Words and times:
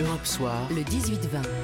Europe 0.00 0.24
Soir, 0.26 0.68
le 0.70 0.82
18-20, 0.82 1.16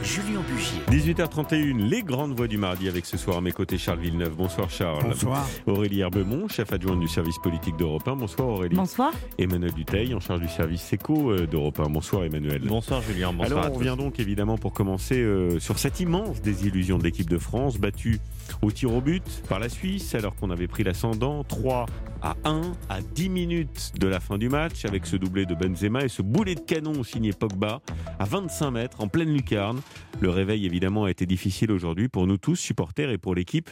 Julien 0.03 0.41
Bugier. 0.49 1.15
18h31, 1.15 1.89
les 1.89 2.03
grandes 2.03 2.37
voix 2.37 2.49
du 2.49 2.59
mardi 2.59 2.89
avec 2.89 3.07
ce 3.07 3.17
soir 3.17 3.37
à 3.37 3.41
mes 3.41 3.53
côtés 3.53 3.79
Charles 3.79 4.01
Villeneuve. 4.01 4.35
Bonsoir 4.35 4.69
Charles. 4.71 5.05
Bonsoir. 5.05 5.49
Aurélie 5.67 6.01
Herbemont, 6.01 6.49
chef 6.49 6.73
adjointe 6.73 6.99
du 6.99 7.07
service 7.07 7.39
politique 7.39 7.77
d'Europe 7.77 8.09
1. 8.09 8.17
Bonsoir 8.17 8.49
Aurélie. 8.49 8.75
Bonsoir. 8.75 9.13
Emmanuel 9.39 9.73
Duteil, 9.73 10.15
en 10.15 10.21
charge 10.21 10.41
du 10.41 10.49
service 10.49 10.83
séco 10.83 11.31
euh, 11.31 11.47
d'Europe 11.47 11.79
1. 11.79 11.91
Bonsoir 11.91 12.25
Emmanuel. 12.25 12.63
Bonsoir 12.67 13.03
Julien, 13.03 13.33
bonsoir. 13.33 13.61
Alors 13.61 13.73
on 13.73 13.79
revient 13.79 13.95
donc 13.97 14.19
évidemment 14.19 14.59
pour 14.59 14.73
commencer 14.73 15.21
euh, 15.21 15.61
sur 15.61 15.79
cette 15.79 16.01
immense 16.01 16.43
désillusion 16.43 16.99
de 16.99 17.05
l'équipe 17.05 17.31
de 17.31 17.39
France, 17.39 17.79
battue 17.79 18.19
au 18.63 18.71
tir 18.71 18.93
au 18.93 19.01
but 19.01 19.43
par 19.49 19.59
la 19.59 19.69
Suisse 19.69 20.15
alors 20.15 20.35
qu'on 20.37 20.51
avait 20.51 20.67
pris 20.67 20.85
l'ascendant 20.85 21.45
3 21.45 21.87
à 22.23 22.37
1 22.45 22.73
à 22.89 23.01
10 23.03 23.29
minutes 23.29 23.93
de 23.99 24.07
la 24.07 24.21
fin 24.21 24.39
du 24.39 24.49
match 24.49 24.85
avec 24.85 25.07
ce 25.07 25.17
doublé 25.17 25.45
de 25.47 25.55
Benzema 25.55 26.05
et 26.05 26.09
ce 26.09 26.23
boulet 26.23 26.55
de 26.55 26.61
canon 26.61 27.03
signé 27.03 27.33
Pogba 27.33 27.83
à 28.19 28.25
25 28.25 28.71
mètres 28.71 29.01
en 29.01 29.09
pleine 29.09 29.33
lucarne. 29.33 29.81
Le 30.21 30.31
réveil 30.31 30.65
évidemment 30.65 31.05
a 31.05 31.11
été 31.11 31.27
difficile 31.27 31.71
aujourd'hui 31.71 32.09
pour 32.09 32.27
nous 32.27 32.39
tous, 32.39 32.57
supporters 32.57 33.11
et 33.11 33.19
pour 33.19 33.35
l'équipe, 33.35 33.71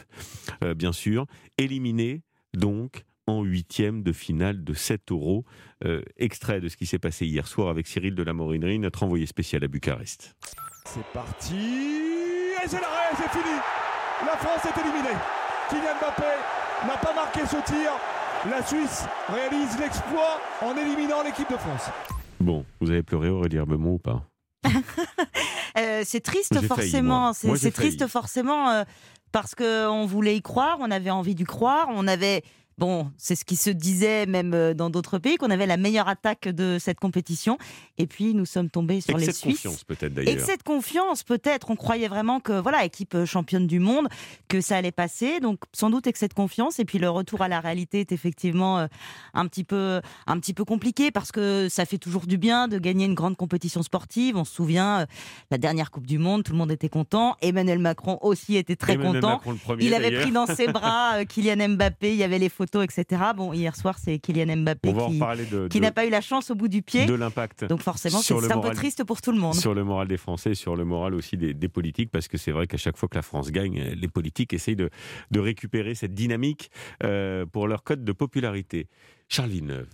euh, 0.63 0.73
bien 0.75 0.91
sûr. 0.91 1.25
Éliminé 1.57 2.21
donc 2.53 3.05
en 3.27 3.43
huitième 3.43 4.03
de 4.03 4.11
finale 4.11 4.63
de 4.63 4.73
7 4.73 5.11
euros. 5.11 5.45
Euh, 5.85 6.01
extrait 6.17 6.61
de 6.61 6.67
ce 6.67 6.77
qui 6.77 6.85
s'est 6.85 6.99
passé 6.99 7.25
hier 7.25 7.47
soir 7.47 7.69
avec 7.69 7.87
Cyril 7.87 8.15
de 8.15 8.23
la 8.23 8.33
Morinerie, 8.33 8.79
notre 8.79 9.03
envoyé 9.03 9.25
spécial 9.25 9.63
à 9.63 9.67
Bucarest. 9.67 10.35
C'est 10.85 11.05
parti 11.13 11.55
Et 11.55 12.67
c'est 12.67 12.81
l'arrêt, 12.81 13.15
c'est 13.15 13.29
fini 13.29 13.82
La 14.25 14.37
France 14.37 14.65
est 14.65 14.79
éliminée 14.79 15.17
Kylian 15.69 15.95
Mbappé 15.99 16.23
n'a 16.87 16.97
pas 16.97 17.13
marqué 17.13 17.41
ce 17.45 17.57
tir. 17.65 17.91
La 18.49 18.65
Suisse 18.65 19.05
réalise 19.29 19.77
l'exploit 19.79 20.39
en 20.61 20.75
éliminant 20.75 21.23
l'équipe 21.23 21.49
de 21.49 21.57
France. 21.57 21.89
Bon, 22.39 22.65
vous 22.79 22.89
avez 22.89 23.03
pleuré 23.03 23.29
Aurélie 23.29 23.57
Herbemont 23.57 23.93
ou 23.93 23.99
pas? 23.99 24.23
Euh, 25.75 26.03
c'est 26.05 26.19
triste 26.19 26.61
forcément. 26.67 27.31
moi. 27.43 27.57
C'est 27.57 27.71
triste 27.71 28.05
forcément 28.05 28.69
euh, 28.69 28.83
parce 29.31 29.55
qu'on 29.55 30.05
voulait 30.05 30.35
y 30.35 30.41
croire, 30.43 30.77
on 30.79 30.91
avait 30.91 31.09
envie 31.09 31.33
d'y 31.33 31.45
croire, 31.45 31.87
on 31.89 32.07
avait. 32.07 32.43
Bon, 32.83 33.09
c'est 33.17 33.35
ce 33.35 33.45
qui 33.45 33.55
se 33.55 33.69
disait 33.69 34.25
même 34.25 34.53
euh, 34.53 34.73
dans 34.73 34.89
d'autres 34.89 35.17
pays, 35.17 35.37
qu'on 35.37 35.51
avait 35.51 35.67
la 35.67 35.77
meilleure 35.77 36.09
attaque 36.09 36.49
de 36.49 36.75
cette 36.81 36.99
compétition. 36.99 37.57
Et 37.97 38.07
puis, 38.07 38.33
nous 38.33 38.45
sommes 38.45 38.69
tombés 38.69 38.99
sur 38.99 39.17
les 39.17 39.29
Excès 39.29 39.31
de 39.31 39.53
Suisses. 39.53 39.63
confiance 39.63 39.83
peut-être 39.85 40.17
Et 40.17 40.25
d'ailleurs. 40.25 40.45
cette 40.45 40.63
confiance, 40.63 41.23
peut-être, 41.23 41.71
on 41.71 41.77
croyait 41.77 42.09
vraiment 42.09 42.41
que, 42.41 42.51
voilà, 42.59 42.83
équipe 42.83 43.15
euh, 43.15 43.25
championne 43.25 43.67
du 43.67 43.79
monde, 43.79 44.09
que 44.49 44.59
ça 44.59 44.75
allait 44.75 44.91
passer. 44.91 45.39
Donc, 45.39 45.59
sans 45.71 45.91
doute 45.91 46.07
excès 46.07 46.27
de 46.27 46.33
confiance. 46.33 46.77
Et 46.77 46.83
puis, 46.83 46.99
le 46.99 47.09
retour 47.09 47.41
à 47.41 47.47
la 47.47 47.61
réalité 47.61 48.01
est 48.01 48.11
effectivement 48.11 48.79
euh, 48.79 48.87
un 49.33 49.47
petit 49.47 49.63
peu, 49.63 50.01
un 50.27 50.37
petit 50.37 50.53
peu 50.53 50.65
compliqué 50.65 51.09
parce 51.09 51.31
que 51.31 51.69
ça 51.69 51.85
fait 51.85 51.97
toujours 51.97 52.27
du 52.27 52.37
bien 52.37 52.67
de 52.67 52.79
gagner 52.79 53.05
une 53.05 53.15
grande 53.15 53.37
compétition 53.37 53.81
sportive. 53.81 54.35
On 54.35 54.43
se 54.43 54.53
souvient, 54.53 55.07
la 55.51 55.57
dernière 55.57 55.89
Coupe 55.89 56.05
du 56.05 56.17
Monde, 56.17 56.43
tout 56.43 56.51
le 56.51 56.57
monde 56.57 56.71
était 56.73 56.89
content. 56.89 57.37
Emmanuel 57.41 57.79
Macron 57.79 58.17
aussi 58.19 58.57
était 58.57 58.75
très 58.75 58.95
Emmanuel 58.95 59.21
content. 59.21 59.35
Macron 59.35 59.51
le 59.51 59.57
premier, 59.57 59.85
Il 59.85 59.93
avait 59.93 60.19
pris 60.19 60.31
dans 60.31 60.47
ses 60.47 60.67
bras 60.67 61.23
Kylian 61.29 61.69
Mbappé, 61.69 62.11
il 62.11 62.17
y 62.17 62.23
avait 62.23 62.39
les 62.39 62.49
photos, 62.49 62.72
etc. 62.81 63.21
Bon, 63.35 63.53
hier 63.53 63.75
soir, 63.75 63.97
c'est 63.99 64.17
Kylian 64.19 64.57
Mbappé 64.57 64.91
qui, 64.91 64.95
reparler 64.99 65.45
de, 65.45 65.67
qui 65.67 65.79
de- 65.79 65.83
n'a 65.83 65.91
pas 65.91 66.05
eu 66.05 66.09
la 66.09 66.21
chance 66.21 66.49
au 66.51 66.55
bout 66.55 66.67
du 66.67 66.81
pied. 66.81 67.05
de 67.05 67.13
l'impact 67.13 67.65
Donc 67.65 67.81
forcément, 67.81 68.19
c'est 68.19 68.33
un 68.51 68.59
peu 68.59 68.71
triste 68.71 69.03
pour 69.03 69.21
tout 69.21 69.31
le 69.31 69.37
monde. 69.39 69.53
sur 69.55 69.73
le 69.73 69.83
moral 69.83 70.07
des 70.07 70.17
Français 70.17 70.55
sur 70.55 70.75
le 70.75 70.85
moral 70.85 71.13
aussi 71.13 71.37
des, 71.37 71.53
des 71.53 71.69
politiques, 71.69 72.09
parce 72.11 72.27
que 72.27 72.37
c'est 72.37 72.51
vrai 72.51 72.67
qu'à 72.67 72.77
chaque 72.77 72.97
fois 72.97 73.07
que 73.09 73.15
la 73.15 73.21
France 73.21 73.51
gagne, 73.51 73.79
les 73.95 74.07
politiques 74.07 74.53
essayent 74.53 74.75
de, 74.75 74.89
de 75.31 75.39
récupérer 75.39 75.95
cette 75.95 76.13
dynamique 76.13 76.71
euh, 77.03 77.45
pour 77.45 77.67
leur 77.67 77.83
code 77.83 78.03
de 78.03 78.11
popularité. 78.11 78.87
Charles 79.29 79.49
Villeneuve, 79.49 79.87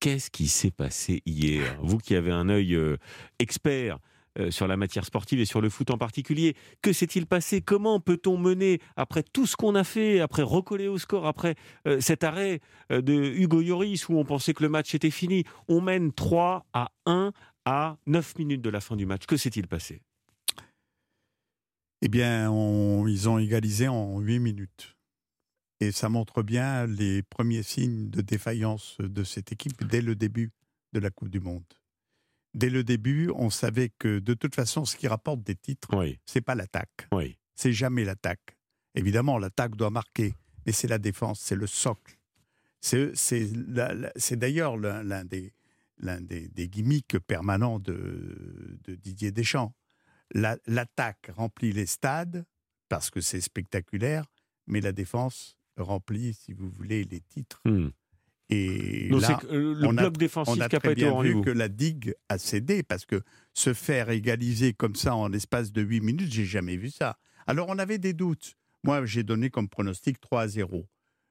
qu'est-ce 0.00 0.30
qui 0.30 0.48
s'est 0.48 0.70
passé 0.70 1.22
hier? 1.26 1.76
Vous 1.82 1.98
qui 1.98 2.14
avez 2.14 2.30
un 2.32 2.48
œil 2.48 2.74
euh, 2.74 2.96
expert 3.38 3.98
euh, 4.38 4.52
sur 4.52 4.68
la 4.68 4.76
matière 4.76 5.04
sportive 5.04 5.40
et 5.40 5.44
sur 5.44 5.60
le 5.60 5.68
foot 5.68 5.90
en 5.90 5.98
particulier, 5.98 6.54
que 6.82 6.92
s'est-il 6.92 7.26
passé? 7.26 7.62
Comment 7.62 7.98
peut-on 7.98 8.38
mener, 8.38 8.80
après 8.94 9.24
tout 9.24 9.44
ce 9.44 9.56
qu'on 9.56 9.74
a 9.74 9.82
fait, 9.82 10.20
après 10.20 10.42
recoller 10.42 10.86
au 10.86 10.98
score, 10.98 11.26
après 11.26 11.56
euh, 11.88 12.00
cet 12.00 12.22
arrêt 12.22 12.60
euh, 12.92 13.02
de 13.02 13.12
Hugo 13.12 13.60
Lloris 13.60 14.08
où 14.08 14.14
on 14.14 14.24
pensait 14.24 14.54
que 14.54 14.62
le 14.62 14.68
match 14.68 14.94
était 14.94 15.10
fini, 15.10 15.42
on 15.66 15.80
mène 15.80 16.12
3 16.12 16.64
à 16.72 16.92
1 17.06 17.32
à 17.64 17.96
9 18.06 18.38
minutes 18.38 18.62
de 18.62 18.70
la 18.70 18.80
fin 18.80 18.94
du 18.94 19.04
match. 19.04 19.26
Que 19.26 19.36
s'est-il 19.36 19.66
passé? 19.66 20.00
Eh 22.02 22.08
bien, 22.08 22.44
ils 23.08 23.28
ont 23.28 23.38
égalisé 23.38 23.88
en 23.88 24.20
8 24.20 24.38
minutes. 24.38 24.96
Et 25.80 25.90
ça 25.90 26.08
montre 26.08 26.42
bien 26.42 26.86
les 26.86 27.22
premiers 27.22 27.64
signes 27.64 28.10
de 28.10 28.20
défaillance 28.20 28.96
de 29.00 29.24
cette 29.24 29.50
équipe 29.50 29.84
dès 29.84 30.02
le 30.02 30.14
début 30.14 30.52
de 30.92 31.00
la 31.00 31.10
Coupe 31.10 31.30
du 31.30 31.40
Monde. 31.40 31.64
Dès 32.54 32.70
le 32.70 32.82
début, 32.84 33.30
on 33.34 33.48
savait 33.50 33.90
que 33.98 34.18
de 34.18 34.34
toute 34.34 34.54
façon, 34.54 34.84
ce 34.84 34.96
qui 34.96 35.06
rapporte 35.08 35.42
des 35.42 35.54
titres, 35.56 35.88
Oui, 35.96 36.18
c'est 36.26 36.40
pas 36.40 36.54
l'attaque. 36.54 37.08
oui. 37.12 37.36
C'est 37.54 37.72
jamais 37.72 38.04
l'attaque. 38.04 38.56
Évidemment, 38.94 39.38
l'attaque 39.38 39.76
doit 39.76 39.90
marquer, 39.90 40.34
mais 40.66 40.72
c'est 40.72 40.88
la 40.88 40.98
défense, 40.98 41.40
c'est 41.40 41.54
le 41.54 41.66
socle. 41.66 42.16
C'est 42.80 44.36
d'ailleurs 44.36 44.76
l'un 44.76 45.24
des, 45.24 45.52
des, 46.00 46.48
des 46.48 46.68
gimmicks 46.68 47.18
permanents 47.18 47.78
de, 47.78 48.78
de 48.84 48.94
Didier 48.94 49.30
Deschamps. 49.30 49.74
La- 50.32 50.56
L'attaque 50.66 51.30
remplit 51.34 51.72
les 51.72 51.86
stades 51.86 52.44
parce 52.88 53.10
que 53.10 53.20
c'est 53.20 53.40
spectaculaire, 53.40 54.24
mais 54.66 54.80
la 54.80 54.92
défense 54.92 55.56
remplit, 55.76 56.34
si 56.34 56.52
vous 56.52 56.70
voulez, 56.70 57.04
les 57.04 57.20
titres. 57.20 57.60
Hmm. 57.64 57.88
Et 58.50 59.08
Donc 59.10 59.22
là, 59.22 59.40
euh, 59.50 59.74
le 59.74 59.86
on 59.86 59.96
a- 59.96 60.02
bloc 60.02 60.16
défensif 60.16 60.52
on 60.52 60.56
a 60.56 60.64
n'a 60.64 60.68
pas 60.68 60.78
très 60.80 60.92
été 60.92 61.06
au 61.08 61.22
bien 61.22 61.32
vu 61.34 61.40
que 61.42 61.50
la 61.50 61.68
digue 61.68 62.14
a 62.28 62.36
cédé 62.38 62.82
parce 62.82 63.04
que 63.06 63.22
se 63.54 63.72
faire 63.74 64.10
égaliser 64.10 64.72
comme 64.72 64.94
ça 64.96 65.14
en 65.14 65.28
l'espace 65.28 65.72
de 65.72 65.82
8 65.82 66.00
minutes, 66.00 66.30
j'ai 66.32 66.44
jamais 66.44 66.76
vu 66.76 66.90
ça. 66.90 67.16
Alors 67.46 67.68
on 67.68 67.78
avait 67.78 67.98
des 67.98 68.12
doutes. 68.12 68.54
Moi, 68.82 69.04
j'ai 69.06 69.22
donné 69.22 69.50
comme 69.50 69.68
pronostic 69.68 70.20
3 70.20 70.42
à 70.42 70.48
0. 70.48 70.86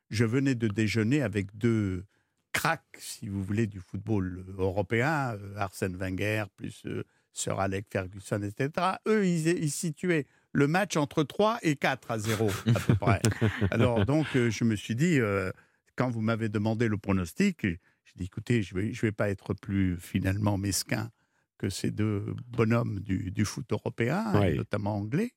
Je 0.10 0.24
venais 0.26 0.56
de 0.56 0.68
déjeuner 0.68 1.22
avec 1.22 1.56
deux 1.58 2.04
cracks, 2.52 2.84
si 3.00 3.28
vous 3.28 3.44
voulez, 3.44 3.68
du 3.68 3.80
football 3.80 4.44
européen, 4.58 5.36
euh, 5.40 5.56
Arsène 5.58 5.96
Wenger 5.96 6.46
plus 6.56 6.82
euh, 6.86 7.04
Sir 7.34 7.60
Alex 7.60 7.88
Ferguson, 7.92 8.42
etc. 8.42 8.70
Eux, 9.08 9.26
ils, 9.28 9.48
ils 9.48 9.72
situaient 9.72 10.26
le 10.52 10.68
match 10.68 10.98
entre 10.98 11.24
3 11.24 11.60
et 11.62 11.76
4 11.76 12.12
à 12.12 12.18
0, 12.20 12.50
à 12.76 12.80
peu 12.80 12.96
près. 12.96 13.22
Alors 13.72 14.06
donc, 14.06 14.26
euh, 14.36 14.50
je 14.50 14.64
me 14.64 14.76
suis 14.76 14.96
dit, 14.96 15.20
euh, 15.20 15.52
quand 16.00 16.10
vous 16.10 16.22
m'avez 16.22 16.48
demandé 16.48 16.88
le 16.88 16.98
pronostic, 16.98 17.62
j'ai 17.64 17.78
dit, 18.16 18.24
écoutez, 18.24 18.64
je 18.64 18.74
ne 18.74 18.80
vais, 18.80 18.94
je 18.94 19.02
vais 19.02 19.12
pas 19.12 19.30
être 19.30 19.54
plus 19.54 19.98
finalement 19.98 20.58
mesquin 20.58 21.12
que 21.58 21.70
ces 21.70 21.92
deux 21.92 22.24
bonhommes 22.48 23.02
du, 23.02 23.32
du 23.32 23.44
foot 23.44 23.70
européen, 23.74 24.24
Ouais. 24.40 24.54
et 24.54 24.56
notamment 24.58 24.96
anglais 24.96 25.34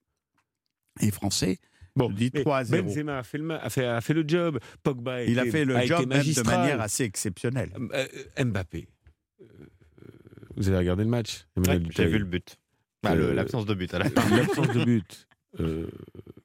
et 1.01 1.11
français. 1.11 1.59
Bon, 1.97 2.09
je 2.11 2.15
dis 2.15 2.31
mais 2.33 2.41
3 2.43 2.59
à 2.59 2.65
0. 2.65 2.83
Benzema 2.89 3.19
a 3.19 3.23
fait, 3.25 3.39
le, 3.39 3.45
ma- 3.45 3.57
a, 3.57 3.69
fait, 3.71 3.85
a 3.87 4.01
fait 4.01 4.15
le 4.15 4.25
job. 4.27 4.59
Pogba 4.85 5.15
a 5.15 5.23
Il 5.25 5.39
a 5.41 5.45
fait 5.47 5.65
le 5.65 5.75
a 5.77 5.85
job 5.85 6.07
même 6.09 6.23
de 6.23 6.43
manière 6.43 6.81
assez 6.81 7.03
exceptionnelle. 7.05 7.71
Euh, 7.93 8.07
euh, 8.39 8.45
Mbappé. 8.45 8.87
Euh, 9.41 9.45
vous 10.57 10.69
avez 10.69 10.79
regardé 10.79 11.03
le 11.05 11.11
match 11.11 11.47
Ouais, 11.57 11.81
J'ai 11.91 12.07
vu 12.07 12.19
le 12.19 12.25
but. 12.25 12.57
Bah, 13.03 13.13
Euh, 13.15 13.35
L'absence 13.35 13.67
de 13.67 13.75
but 13.75 13.93
à 13.95 13.99
la 13.99 14.09
fin. 14.11 14.37
L'absence 14.37 14.69
de 14.69 14.85
but. 14.85 15.27
Euh, 15.61 15.89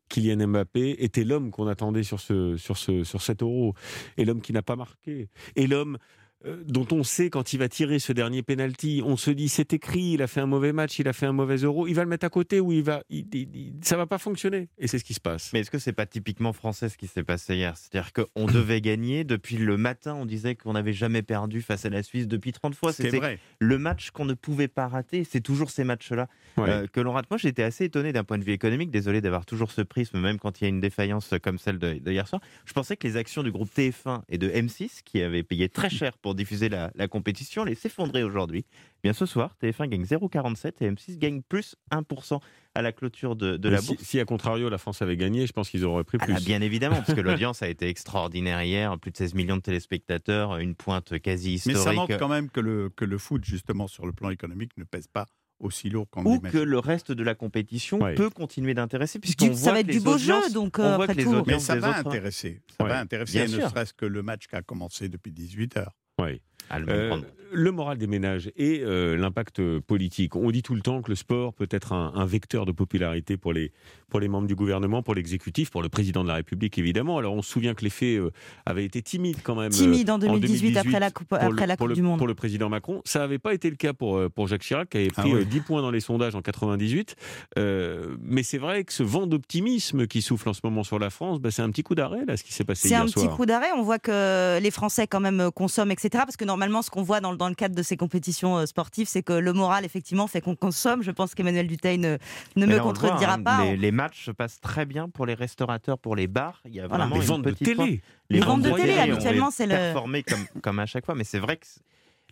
Kylian 0.09 0.47
Mbappé 0.47 0.95
était 1.03 1.23
l'homme 1.23 1.51
qu'on 1.51 1.67
attendait 1.67 2.03
sur, 2.03 2.19
ce, 2.19 2.57
sur, 2.57 2.77
ce, 2.77 3.03
sur 3.03 3.21
cet 3.21 3.41
euro. 3.41 3.73
Et 4.17 4.25
l'homme 4.25 4.41
qui 4.41 4.53
n'a 4.53 4.61
pas 4.61 4.75
marqué. 4.75 5.29
Et 5.55 5.67
l'homme 5.67 5.97
euh, 6.45 6.63
dont 6.67 6.85
on 6.91 7.03
sait 7.03 7.31
quand 7.31 7.51
il 7.53 7.57
va 7.57 7.67
tirer 7.67 7.97
ce 7.97 8.13
dernier 8.13 8.43
penalty, 8.43 9.01
on 9.03 9.17
se 9.17 9.31
dit 9.31 9.49
c'est 9.49 9.73
écrit, 9.73 10.11
il 10.13 10.21
a 10.21 10.27
fait 10.27 10.39
un 10.39 10.45
mauvais 10.45 10.71
match, 10.71 10.99
il 10.99 11.07
a 11.07 11.13
fait 11.13 11.25
un 11.25 11.31
mauvais 11.31 11.55
euro, 11.57 11.87
il 11.87 11.95
va 11.95 12.03
le 12.03 12.09
mettre 12.09 12.27
à 12.27 12.29
côté 12.29 12.59
ou 12.59 12.71
il 12.71 12.83
va, 12.83 13.01
il, 13.09 13.25
il- 13.33 13.49
il- 13.55 13.73
ça 13.81 13.97
va 13.97 14.05
pas 14.05 14.19
fonctionner. 14.19 14.69
Et 14.77 14.85
c'est 14.87 14.99
ce 14.99 15.03
qui 15.03 15.15
se 15.15 15.19
passe. 15.19 15.49
Mais 15.51 15.61
est-ce 15.61 15.71
que 15.71 15.79
c'est 15.79 15.93
pas 15.93 16.05
typiquement 16.05 16.53
français 16.53 16.89
ce 16.89 16.97
qui 16.97 17.07
s'est 17.07 17.23
passé 17.23 17.55
hier? 17.55 17.75
C'est-à-dire 17.75 18.13
qu'on 18.13 18.45
devait 18.45 18.81
gagner. 18.81 19.23
Depuis 19.23 19.57
le 19.57 19.77
matin, 19.77 20.13
on 20.13 20.27
disait 20.27 20.53
qu'on 20.53 20.73
n'avait 20.73 20.93
jamais 20.93 21.23
perdu 21.23 21.63
face 21.63 21.85
à 21.85 21.89
la 21.89 22.03
Suisse 22.03 22.27
depuis 22.27 22.51
30 22.51 22.75
fois. 22.75 22.93
C'est 22.93 23.05
C'était 23.05 23.17
vrai. 23.17 23.39
le 23.57 23.79
match 23.79 24.11
qu'on 24.11 24.25
ne 24.25 24.35
pouvait 24.35 24.67
pas 24.67 24.87
rater. 24.87 25.23
C'est 25.23 25.41
toujours 25.41 25.71
ces 25.71 25.85
matchs-là 25.85 26.27
Ouais. 26.57 26.69
euh, 26.69 26.87
que 26.87 26.99
l'on 26.99 27.13
rate. 27.13 27.25
Moi, 27.29 27.37
j'étais 27.37 27.63
assez 27.63 27.85
étonné 27.85 28.13
d'un 28.13 28.23
point 28.23 28.37
de 28.37 28.43
vue 28.43 28.51
économique. 28.53 28.89
Désolé 28.91 29.21
d'avoir 29.21 29.45
toujours 29.45 29.71
ce 29.71 29.81
prisme, 29.81 30.19
même 30.19 30.39
quand 30.39 30.59
il 30.59 30.63
y 30.63 30.65
a 30.65 30.69
une 30.69 30.79
défaillance 30.79 31.33
comme 31.43 31.57
celle 31.57 31.77
de, 31.79 31.93
de 31.99 32.11
hier 32.11 32.27
soir. 32.27 32.41
Je 32.65 32.73
pensais 32.73 32.97
que 32.97 33.07
les 33.07 33.17
actions 33.17 33.43
du 33.43 33.51
groupe 33.51 33.69
TF1 33.75 34.21
et 34.29 34.37
de 34.37 34.49
M6, 34.49 35.01
qui 35.03 35.21
avaient 35.21 35.43
payé 35.43 35.69
très 35.69 35.89
cher 35.89 36.17
pour 36.17 36.35
diffuser 36.35 36.69
la, 36.69 36.91
la 36.95 37.07
compétition, 37.07 37.61
allaient 37.63 37.75
s'effondrer 37.75 38.23
aujourd'hui. 38.23 38.65
Eh 38.69 38.99
Bien 39.03 39.13
ce 39.13 39.25
soir, 39.25 39.55
TF1 39.61 39.87
gagne 39.89 40.03
0,47 40.03 40.73
et 40.81 40.89
M6 40.91 41.17
gagne 41.17 41.41
plus 41.41 41.75
1% 41.91 42.39
à 42.73 42.81
la 42.81 42.91
clôture 42.91 43.35
de, 43.35 43.57
de 43.57 43.69
Mais 43.69 43.75
la 43.75 43.81
si, 43.81 43.87
bourse. 43.87 44.03
si, 44.03 44.19
à 44.19 44.25
contrario 44.25 44.69
la 44.69 44.77
France 44.77 45.01
avait 45.01 45.17
gagné, 45.17 45.47
je 45.47 45.53
pense 45.53 45.69
qu'ils 45.69 45.85
auraient 45.85 46.03
pris 46.03 46.17
Ah 46.21 46.25
plus. 46.25 46.33
là, 46.33 46.39
bien 46.39 46.61
évidemment, 46.61 46.97
parce 46.97 47.13
que 47.13 47.21
l'audience 47.21 47.61
a 47.63 47.69
été 47.69 47.87
extraordinaire 47.87 48.61
hier, 48.63 48.97
plus 48.99 49.11
de 49.11 49.17
16 49.17 49.33
millions 49.35 49.57
de 49.57 49.61
téléspectateurs, 49.61 50.57
une 50.57 50.75
pointe 50.75 51.19
quasi 51.19 51.49
Mais 51.49 51.55
historique. 51.55 51.83
ça 51.83 51.93
montre 51.93 52.17
quand 52.17 52.27
même 52.27 52.49
que 52.49 52.59
le, 52.59 52.89
que 52.89 53.05
le 53.05 53.17
foot, 53.17 53.43
justement, 53.45 53.87
sur 53.87 54.05
le 54.05 54.11
plan 54.13 54.29
économique, 54.29 54.71
ne 54.77 54.83
pèse 54.83 55.07
pas 55.07 55.25
aussi 55.59 55.89
lourd 55.89 56.07
qu'on 56.09 56.23
ou 56.25 56.39
que 56.39 56.57
le 56.57 56.79
reste 56.79 57.11
de 57.11 57.23
la 57.23 57.35
compétition 57.35 57.99
peut 58.15 58.29
continuer 58.29 58.73
d'intéresser, 58.73 59.19
puisqu'on 59.19 59.47
voit 59.47 59.55
ça 59.55 59.71
va 59.73 59.79
être 59.79 59.87
que 59.87 59.91
du 59.91 59.97
les 59.99 60.03
beau 60.03 60.17
jeu, 60.17 60.33
audiences- 60.35 60.53
donc 60.53 60.77
on 60.79 60.83
euh, 60.83 60.95
voit 60.95 61.05
après 61.05 61.13
que 61.15 61.17
les 61.19 61.23
tout. 61.25 61.31
audiences 61.31 61.47
Mais 61.47 61.59
ça 61.59 61.73
des 61.75 61.79
va 61.81 61.89
autres- 61.99 62.07
intéresser. 62.09 62.61
Ça 62.77 62.83
Ouais. 62.83 62.89
va 62.91 62.99
intéresser, 62.99 63.45
Bien 63.45 63.57
ne 63.57 63.61
serait-ce 63.69 63.93
que 63.93 64.05
le 64.05 64.21
match 64.23 64.47
qui 64.47 64.55
a 64.55 64.61
commencé 64.61 65.09
depuis 65.09 65.31
18 65.31 65.77
heures. 65.77 65.93
Ouais. 66.19 66.41
Ah, 66.69 66.79
le 66.79 66.85
Euh, 66.89 67.17
le 67.53 67.71
moral 67.71 67.97
des 67.97 68.07
ménages 68.07 68.51
et 68.57 68.81
euh, 68.83 69.15
l'impact 69.15 69.61
politique. 69.79 70.35
On 70.35 70.51
dit 70.51 70.63
tout 70.63 70.75
le 70.75 70.81
temps 70.81 71.01
que 71.01 71.09
le 71.09 71.15
sport 71.15 71.53
peut 71.53 71.67
être 71.71 71.93
un, 71.93 72.11
un 72.13 72.25
vecteur 72.25 72.65
de 72.65 72.73
popularité 72.73 73.37
pour 73.37 73.53
les, 73.53 73.71
pour 74.09 74.19
les 74.19 74.27
membres 74.27 74.47
du 74.47 74.53
gouvernement, 74.55 75.01
pour 75.01 75.15
l'exécutif, 75.15 75.69
pour 75.71 75.81
le 75.81 75.87
président 75.87 76.23
de 76.23 76.27
la 76.27 76.33
République 76.35 76.77
évidemment. 76.77 77.17
Alors 77.17 77.33
on 77.33 77.41
se 77.41 77.49
souvient 77.49 77.73
que 77.73 77.85
l'effet 77.85 78.17
euh, 78.17 78.31
avait 78.65 78.83
été 78.83 79.01
timide 79.01 79.37
quand 79.43 79.55
même. 79.55 79.67
euh, 79.71 79.77
Timide 79.77 80.09
en 80.09 80.17
2018, 80.17 80.75
après 80.75 80.99
la 80.99 81.09
Coupe, 81.09 81.31
après 81.31 81.49
le, 81.49 81.65
la 81.67 81.77
coupe 81.77 81.87
le- 81.87 81.95
du 81.95 82.01
Monde. 82.01 82.17
pour 82.17 82.27
le 82.27 82.35
président 82.35 82.67
Macron. 82.67 83.01
Ça 83.05 83.19
n'avait 83.19 83.39
pas 83.39 83.53
été 83.53 83.69
le 83.69 83.77
cas 83.77 83.93
pour, 83.93 84.19
pour 84.31 84.47
Jacques 84.49 84.63
Chirac, 84.63 84.89
qui 84.89 84.97
avait 84.97 85.07
Ah 85.15 85.21
pris 85.21 85.33
euh, 85.33 85.45
10 85.45 85.61
points 85.61 85.81
dans 85.81 85.91
les 85.91 86.01
sondages 86.01 86.35
en 86.35 86.41
98. 86.41 87.15
Euh, 87.57 88.17
mais 88.21 88.43
c'est 88.43 88.57
vrai 88.57 88.83
que 88.83 88.91
ce 88.91 89.03
vent 89.03 89.25
d'optimisme 89.25 90.05
qui 90.05 90.21
souffle 90.21 90.49
en 90.49 90.53
ce 90.53 90.59
moment 90.65 90.83
sur 90.83 90.99
la 90.99 91.09
France, 91.09 91.39
bah, 91.39 91.49
c'est 91.51 91.61
un 91.61 91.69
petit 91.71 91.83
coup 91.83 91.95
d'arrêt, 91.95 92.25
là, 92.27 92.35
ce 92.35 92.43
qui 92.43 92.51
s'est 92.53 92.65
passé 92.65 92.89
C'est 92.89 92.95
hier 92.95 93.03
un 93.03 93.07
soir. 93.07 93.25
petit 93.25 93.33
coup 93.35 93.45
d'arrêt. 93.45 93.69
On 93.77 93.83
voit 93.83 93.99
que 93.99 94.59
les 94.59 94.71
Français 94.71 95.07
quand 95.07 95.21
même 95.21 95.49
consomment, 95.55 95.91
etc. 95.91 96.09
Parce 96.25 96.35
que 96.35 96.43
normalement, 96.57 96.81
ce 96.81 96.89
qu'on 96.89 97.03
voit 97.03 97.21
dans, 97.21 97.29
le- 97.31 97.37
dans 97.37 97.49
le 97.49 97.53
cadre 97.55 97.75
de 97.75 97.83
ces 97.83 97.97
compétitions 97.97 98.57
euh, 98.57 98.65
sportives, 98.65 99.07
c'est 99.07 99.21
que 99.21 99.33
le 99.33 99.53
moral, 99.53 99.85
effectivement, 99.85 100.25
fait 100.25 100.41
qu'on 100.41 100.55
consomme. 100.55 101.03
Je 101.03 101.11
pense 101.11 101.35
qu'Emmanuel 101.35 101.67
Duteil 101.67 101.99
ne, 101.99 102.17
me 102.55 102.65
là, 102.65 102.79
voit, 102.81 102.93
contredira 102.93 103.33
hein, 103.35 103.43
pas. 103.43 103.63
Les, 103.63 103.77
les 103.77 103.91
matchs 103.91 104.25
se 104.25 104.31
passent 104.31 104.59
très 104.59 104.87
bien 104.87 105.07
pour 105.07 105.27
les 105.27 105.35
restaurateurs, 105.35 105.99
pour 105.99 106.15
les 106.15 106.25
bars. 106.25 106.61
Il 106.65 106.73
y 106.73 106.79
a 106.79 106.87
Voilà. 106.87 107.05
vraiment 107.05 107.17
Les 107.21 107.21
une 107.21 107.27
ventes 107.27 107.41
de 107.43 107.51
télé. 107.51 108.01
Les 108.31 108.39
Les 108.39 108.39
ventes 108.39 108.63
de 108.63 108.71
télé, 108.71 108.97
habituellement, 108.97 109.51
c'est 109.51 109.67
le- 109.67 109.75
performé 109.75 110.23
comme, 110.23 110.45
comme 110.63 110.79
à 110.79 110.87
chaque 110.87 111.05
fois. 111.05 111.13
Mais 111.13 111.23
c'est 111.23 111.37
vrai 111.39 111.57
que 111.57 111.67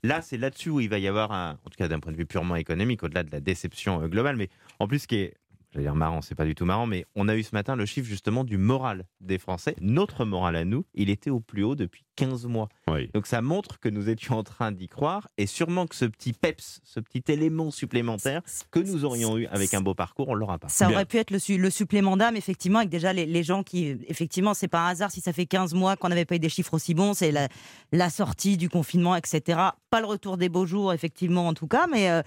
là, 0.02 0.24
c'est 0.24 0.38
là-dessus 0.38 0.72
où 0.72 0.80
il 0.80 0.90
va 0.90 0.98
y 0.98 1.08
avoir, 1.08 1.32
un, 1.32 1.52
en 1.52 1.70
tout 1.70 1.78
cas 1.78 1.88
d'un 1.88 2.00
point 2.00 2.12
de 2.12 2.18
vue 2.18 2.26
purement 2.26 2.56
économique, 2.56 3.04
au-delà 3.04 3.22
de 3.22 3.32
la 3.32 3.40
déception 3.42 4.02
euh, 4.02 4.08
globale. 4.08 4.38
Mais 4.38 4.50
en 4.80 4.88
plus, 4.88 5.00
ce 5.00 5.08
qui 5.08 5.18
est, 5.18 5.36
j'allais 5.76 5.86
dire 5.88 5.96
marrant, 5.96 6.22
c'est 6.22 6.36
pas 6.36 6.46
du 6.46 6.56
tout 6.56 6.66
marrant, 6.66 6.88
mais 6.88 7.06
on 7.16 7.28
a 7.28 7.36
eu 7.36 7.44
ce 7.44 7.52
matin 7.54 7.76
le 7.76 7.86
chiffre 7.86 8.08
justement 8.08 8.44
du 8.44 8.58
moral 8.58 9.06
des 9.22 9.38
Français. 9.38 9.76
Notre 9.82 10.26
moral 10.26 10.56
à 10.56 10.66
nous, 10.66 10.86
il 10.94 11.10
était 11.10 11.30
au 11.30 11.40
plus 11.40 11.64
haut 11.64 11.76
depuis 11.76 12.04
15 12.16 12.46
mois. 12.46 12.70
Oui. 12.88 13.10
Donc 13.14 13.28
ça 13.28 13.42
montre 13.42 13.80
que 13.80 13.90
nous 13.90 14.10
étions 14.10 14.38
en 14.38 14.44
train 14.44 14.72
d'y 14.72 14.88
croire 14.88 15.28
et 15.38 15.46
sûrement 15.46 15.86
que 15.86 15.96
ce 15.96 16.06
petit 16.06 16.32
peps, 16.34 16.80
ce 16.84 17.00
petit 17.00 17.24
élément 17.32 17.72
supplémentaire 17.72 18.42
que 18.72 18.80
nous 18.80 19.04
aurions 19.06 19.38
eu 19.38 19.46
avec 19.48 19.74
un 19.74 19.82
beau 19.82 19.94
parcours, 19.94 20.30
on 20.30 20.34
l'aura 20.34 20.58
pas. 20.58 20.70
Ça 20.70 20.86
Bien. 20.88 20.96
aurait 20.96 21.06
pu 21.06 21.18
être 21.18 21.32
le, 21.32 21.40
su- 21.40 21.58
le 21.58 21.70
supplément 21.70 22.16
d'âme, 22.18 22.38
effectivement, 22.38 22.80
avec 22.80 22.90
déjà 22.90 23.12
les, 23.14 23.26
les 23.26 23.44
gens 23.44 23.64
qui, 23.64 23.98
effectivement, 24.08 24.54
c'est 24.54 24.68
pas 24.70 24.86
un 24.88 24.90
hasard 24.90 25.12
si 25.12 25.20
ça 25.22 25.34
fait 25.34 25.46
15 25.46 25.74
mois 25.74 25.98
qu'on 25.98 26.10
n'avait 26.10 26.26
pas 26.26 26.36
eu 26.36 26.40
des 26.40 26.50
chiffres 26.50 26.74
aussi 26.74 26.94
bons, 26.94 27.14
c'est 27.14 27.32
la, 27.32 27.50
la 27.92 28.10
sortie 28.10 28.56
du 28.58 28.70
confinement, 28.70 29.16
etc. 29.16 29.60
Pas 29.90 30.00
le 30.00 30.08
retour 30.08 30.38
des 30.38 30.48
beaux 30.50 30.66
jours, 30.66 30.94
effectivement, 30.94 31.48
en 31.48 31.54
tout 31.54 31.68
cas, 31.68 31.88
mais 31.92 32.10
euh, 32.10 32.22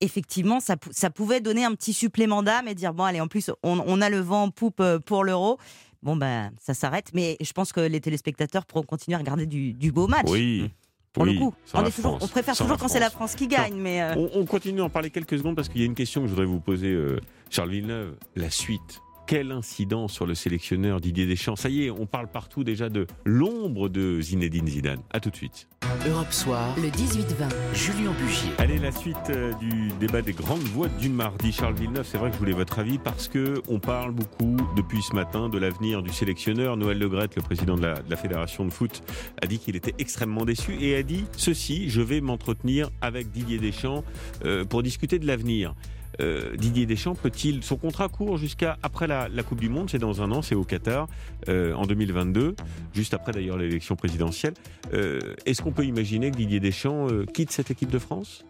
effectivement, 0.00 0.60
ça, 0.60 0.76
pou- 0.76 0.90
ça 0.92 1.10
pouvait 1.10 1.40
donner 1.40 1.64
un 1.64 1.74
petit 1.74 1.92
supplément 1.92 2.42
d'âme 2.42 2.68
et 2.68 2.74
dire, 2.74 2.94
bon, 2.94 3.04
allez, 3.04 3.20
en 3.20 3.28
plus, 3.28 3.50
on, 3.62 3.82
on 3.86 4.00
a 4.00 4.10
le 4.10 4.20
vent 4.20 4.44
en 4.44 4.50
poupe 4.50 4.80
euh, 4.80 4.98
pour 4.98 5.24
l'euro. 5.24 5.58
Bon, 6.02 6.14
ben, 6.16 6.52
ça 6.60 6.74
s'arrête, 6.74 7.08
mais 7.14 7.36
je 7.40 7.52
pense 7.52 7.72
que 7.72 7.80
les 7.80 8.00
téléspectateurs 8.00 8.64
pourront 8.66 8.84
continuer 8.84 9.16
à 9.16 9.18
regarder 9.18 9.46
du, 9.46 9.72
du 9.74 9.90
beau 9.92 10.06
match. 10.06 10.26
Oui. 10.28 10.70
Pour 11.12 11.24
Oui, 11.24 11.34
le 11.34 11.38
coup, 11.40 11.54
on, 11.74 11.80
la 11.80 11.88
est 11.88 11.90
toujours, 11.90 12.12
France. 12.18 12.22
on 12.22 12.28
préfère 12.28 12.54
Sans 12.54 12.64
toujours 12.64 12.78
quand 12.78 12.86
c'est 12.88 13.00
la 13.00 13.10
France. 13.10 13.30
France 13.32 13.34
qui 13.34 13.48
gagne, 13.48 13.74
mais 13.74 14.02
euh, 14.02 14.14
On, 14.16 14.30
on 14.40 14.44
continue 14.44 14.78
d'en 14.78 14.90
parler 14.90 15.10
quelques 15.10 15.38
secondes 15.38 15.56
parce 15.56 15.68
qu'il 15.68 15.80
y 15.80 15.84
a 15.84 15.86
une 15.86 15.94
question 15.94 16.20
que 16.20 16.26
je 16.28 16.32
voudrais 16.32 16.46
vous 16.46 16.60
poser, 16.60 16.88
euh, 16.88 17.18
Charles 17.50 17.70
Villeneuve. 17.70 18.14
La 18.36 18.50
suite. 18.50 19.00
Quel 19.28 19.52
incident 19.52 20.08
sur 20.08 20.24
le 20.24 20.34
sélectionneur 20.34 21.02
Didier 21.02 21.26
Deschamps 21.26 21.54
Ça 21.54 21.68
y 21.68 21.84
est, 21.84 21.90
on 21.90 22.06
parle 22.06 22.28
partout 22.28 22.64
déjà 22.64 22.88
de 22.88 23.06
l'ombre 23.26 23.90
de 23.90 24.22
Zinedine 24.22 24.66
Zidane. 24.66 25.02
À 25.10 25.20
tout 25.20 25.28
de 25.28 25.36
suite. 25.36 25.68
Europe 26.08 26.32
Soir, 26.32 26.74
le 26.78 26.88
18-20, 26.88 27.74
Julien 27.74 28.12
Bugier. 28.12 28.50
Allez, 28.56 28.78
la 28.78 28.90
suite 28.90 29.16
euh, 29.28 29.52
du 29.60 29.90
débat 30.00 30.22
des 30.22 30.32
grandes 30.32 30.62
voix 30.62 30.88
du 30.88 31.10
mardi. 31.10 31.52
Charles 31.52 31.74
Villeneuve, 31.74 32.06
c'est 32.10 32.16
vrai 32.16 32.30
que 32.30 32.36
je 32.36 32.38
voulais 32.38 32.52
votre 32.52 32.78
avis 32.78 32.96
parce 32.96 33.28
que 33.28 33.60
on 33.68 33.78
parle 33.78 34.12
beaucoup 34.12 34.56
depuis 34.76 35.02
ce 35.02 35.14
matin 35.14 35.50
de 35.50 35.58
l'avenir 35.58 36.02
du 36.02 36.10
sélectionneur. 36.10 36.78
Noël 36.78 36.98
Legrette, 36.98 37.36
le 37.36 37.42
président 37.42 37.76
de 37.76 37.82
la, 37.82 38.00
de 38.00 38.08
la 38.08 38.16
fédération 38.16 38.64
de 38.64 38.70
foot, 38.70 39.02
a 39.42 39.46
dit 39.46 39.58
qu'il 39.58 39.76
était 39.76 39.94
extrêmement 39.98 40.46
déçu 40.46 40.78
et 40.80 40.96
a 40.96 41.02
dit 41.02 41.26
ceci 41.36 41.90
je 41.90 42.00
vais 42.00 42.22
m'entretenir 42.22 42.88
avec 43.02 43.30
Didier 43.30 43.58
Deschamps 43.58 44.04
euh, 44.46 44.64
pour 44.64 44.82
discuter 44.82 45.18
de 45.18 45.26
l'avenir. 45.26 45.74
Euh, 46.20 46.56
Didier 46.56 46.86
Deschamps 46.86 47.14
peut-il 47.14 47.62
son 47.62 47.76
contrat 47.76 48.08
court 48.08 48.38
jusqu'à 48.38 48.78
après 48.82 49.06
la, 49.06 49.28
la 49.28 49.42
Coupe 49.42 49.60
du 49.60 49.68
Monde, 49.68 49.90
c'est 49.90 49.98
dans 49.98 50.22
un 50.22 50.30
an, 50.32 50.42
c'est 50.42 50.54
au 50.54 50.64
Qatar 50.64 51.08
euh, 51.48 51.72
en 51.74 51.86
2022, 51.86 52.56
juste 52.92 53.14
après 53.14 53.32
d'ailleurs 53.32 53.56
l'élection 53.56 53.96
présidentielle. 53.96 54.54
Euh, 54.92 55.20
Est-ce 55.46 55.62
qu'on 55.62 55.72
peut 55.72 55.84
imaginer 55.84 56.30
que 56.30 56.36
Didier 56.36 56.60
Deschamps 56.60 57.08
euh, 57.08 57.24
quitte 57.24 57.50
cette 57.50 57.70
équipe 57.70 57.90
de 57.90 57.98
France? 57.98 58.44